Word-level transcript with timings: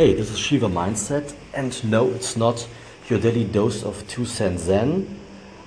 Hey, 0.00 0.14
this 0.14 0.30
is 0.30 0.38
Shiva 0.38 0.66
Mindset, 0.66 1.34
and 1.52 1.84
no, 1.84 2.08
it's 2.08 2.34
not 2.34 2.66
your 3.10 3.20
daily 3.20 3.44
dose 3.44 3.82
of 3.84 4.08
2 4.08 4.24
Cent 4.24 4.58
Zen 4.58 5.20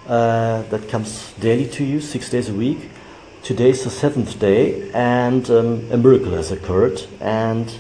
uh, 0.08 0.64
that 0.72 0.90
comes 0.90 1.34
daily 1.34 1.68
to 1.68 1.84
you, 1.84 2.02
six 2.02 2.32
days 2.32 2.50
a 2.50 2.54
week. 2.56 2.90
Today 3.44 3.70
is 3.70 3.84
the 3.84 3.92
seventh 3.92 4.40
day, 4.40 4.90
and 4.92 5.48
um, 5.52 5.88
a 5.92 5.98
miracle 5.98 6.32
has 6.32 6.52
occurred, 6.52 7.00
and 7.20 7.78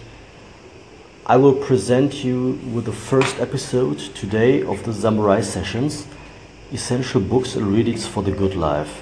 I 1.25 1.37
will 1.37 1.55
present 1.55 2.23
you 2.23 2.59
with 2.71 2.85
the 2.85 2.93
first 2.93 3.39
episode 3.39 3.97
today 3.97 4.61
of 4.61 4.83
the 4.83 4.93
Samurai 4.93 5.41
Sessions 5.41 6.05
Essential 6.71 7.19
Books 7.19 7.55
and 7.55 7.65
Readings 7.65 8.05
for 8.05 8.21
the 8.21 8.31
Good 8.31 8.53
Life. 8.53 9.01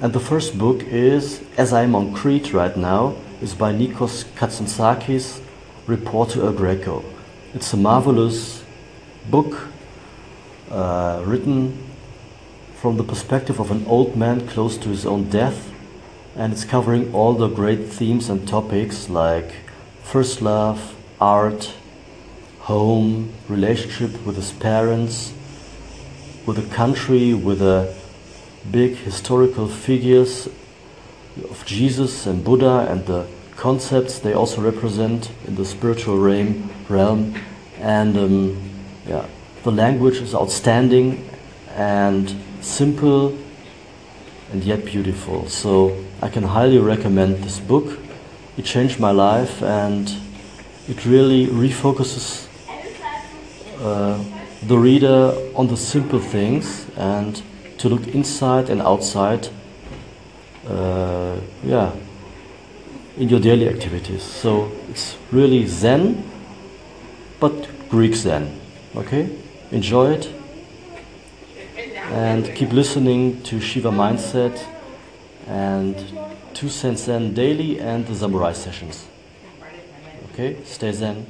And 0.00 0.14
the 0.14 0.20
first 0.20 0.56
book 0.56 0.82
is 0.84 1.44
As 1.58 1.70
I'm 1.74 1.94
on 1.94 2.14
Crete 2.14 2.54
right 2.54 2.78
now, 2.78 3.14
is 3.42 3.54
by 3.54 3.74
Nikos 3.74 4.24
Kazantzakis 4.36 5.42
Report 5.88 6.28
to 6.32 6.42
El 6.44 6.52
Greco. 6.52 7.02
It's 7.54 7.72
a 7.72 7.76
marvelous 7.78 8.62
book 9.30 9.68
uh, 10.70 11.22
written 11.24 11.82
from 12.74 12.98
the 12.98 13.02
perspective 13.02 13.58
of 13.58 13.70
an 13.70 13.86
old 13.86 14.14
man 14.14 14.46
close 14.46 14.76
to 14.76 14.90
his 14.90 15.06
own 15.06 15.30
death, 15.30 15.72
and 16.36 16.52
it's 16.52 16.66
covering 16.66 17.14
all 17.14 17.32
the 17.32 17.48
great 17.48 17.86
themes 17.86 18.28
and 18.28 18.46
topics 18.46 19.08
like 19.08 19.50
first 20.02 20.42
love, 20.42 20.94
art, 21.22 21.72
home, 22.58 23.32
relationship 23.48 24.26
with 24.26 24.36
his 24.36 24.52
parents, 24.52 25.32
with 26.44 26.56
the 26.56 26.74
country, 26.74 27.32
with 27.32 27.60
the 27.60 27.94
big 28.70 28.94
historical 28.96 29.66
figures 29.66 30.50
of 31.48 31.64
Jesus 31.64 32.26
and 32.26 32.44
Buddha 32.44 32.86
and 32.90 33.06
the 33.06 33.26
concepts 33.58 34.20
they 34.20 34.32
also 34.32 34.62
represent 34.62 35.30
in 35.46 35.56
the 35.56 35.64
spiritual 35.64 36.16
realm, 36.16 36.70
realm. 36.88 37.34
and 37.80 38.16
um, 38.16 38.56
yeah, 39.06 39.26
the 39.64 39.72
language 39.72 40.18
is 40.18 40.32
outstanding 40.32 41.28
and 41.74 42.34
simple 42.60 43.36
and 44.52 44.62
yet 44.62 44.84
beautiful. 44.84 45.48
So 45.48 46.04
I 46.22 46.28
can 46.28 46.44
highly 46.44 46.78
recommend 46.78 47.42
this 47.42 47.58
book. 47.58 47.98
It 48.56 48.64
changed 48.64 49.00
my 49.00 49.10
life 49.10 49.60
and 49.60 50.08
it 50.88 51.04
really 51.04 51.48
refocuses 51.48 52.46
uh, 53.80 54.22
the 54.62 54.78
reader 54.78 55.34
on 55.56 55.66
the 55.66 55.76
simple 55.76 56.20
things 56.20 56.86
and 56.96 57.42
to 57.78 57.88
look 57.88 58.06
inside 58.06 58.70
and 58.70 58.80
outside. 58.82 59.48
Uh, 60.64 61.40
yeah 61.64 61.92
in 63.18 63.28
your 63.28 63.40
daily 63.40 63.68
activities. 63.68 64.22
So 64.22 64.70
it's 64.88 65.16
really 65.32 65.66
Zen, 65.66 66.22
but 67.40 67.68
Greek 67.88 68.14
Zen. 68.14 68.60
Okay? 68.96 69.28
Enjoy 69.70 70.12
it 70.12 70.32
and 72.10 72.54
keep 72.54 72.72
listening 72.72 73.42
to 73.42 73.60
Shiva 73.60 73.90
Mindset 73.90 74.64
and 75.46 75.96
2 76.54 76.68
Cent 76.68 76.98
Zen 76.98 77.34
daily 77.34 77.80
and 77.80 78.06
the 78.06 78.14
Samurai 78.14 78.52
sessions. 78.52 79.06
Okay? 80.32 80.56
Stay 80.64 80.92
Zen. 80.92 81.26